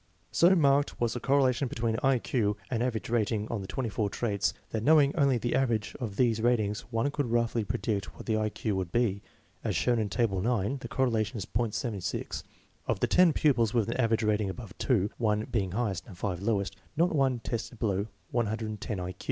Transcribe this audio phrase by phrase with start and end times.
[0.31, 4.09] So marked was the correlation between I Q and average rating on the twenty four
[4.09, 8.25] traits that knowing only the average of these ratings one could roughly pre dict what
[8.25, 9.21] the I Q would be.
[9.63, 12.41] As shown in Table 9, the correlation is .76.
[12.87, 16.41] Of the ten pupils with an average rating above 2 (1 being highest and 5
[16.41, 19.19] lowest), not one tested below 110 1 Q.